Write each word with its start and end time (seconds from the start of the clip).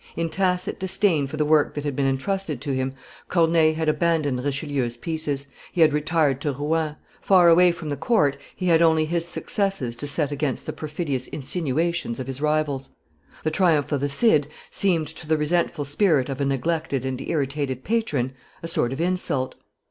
In 0.15 0.29
tacit 0.31 0.79
disdain 0.79 1.27
for 1.27 1.37
the 1.37 1.45
work 1.45 1.75
that 1.75 1.83
had 1.83 1.95
been 1.95 2.07
entrusted 2.07 2.59
to 2.61 2.73
him, 2.73 2.95
Corneille 3.29 3.75
had 3.75 3.87
abandoned 3.87 4.43
Richelieu's 4.43 4.97
pieces; 4.97 5.45
he 5.71 5.81
had 5.81 5.93
retired 5.93 6.41
to 6.41 6.53
Rouen; 6.53 6.95
far 7.21 7.49
away 7.49 7.71
from 7.71 7.89
the 7.89 7.95
court, 7.95 8.35
he 8.55 8.65
had 8.69 8.81
only 8.81 9.05
his 9.05 9.27
successes 9.27 9.95
to 9.97 10.07
set 10.07 10.31
against 10.31 10.65
the 10.65 10.73
perfidious 10.73 11.27
insinuations 11.27 12.19
of 12.19 12.25
his 12.25 12.41
rivals. 12.41 12.89
The 13.43 13.51
triumph 13.51 13.91
of 13.91 14.01
the 14.01 14.09
Cid 14.09 14.47
seemed 14.71 15.07
to 15.09 15.27
the 15.27 15.37
resentful 15.37 15.85
spirit 15.85 16.29
of 16.29 16.41
a 16.41 16.45
neglected 16.45 17.05
and 17.05 17.21
irritated 17.21 17.83
patron 17.83 18.33
a 18.63 18.67
sort 18.67 18.93
of 18.93 18.99
insult. 18.99 19.53